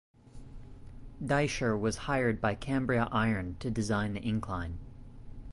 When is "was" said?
1.79-1.95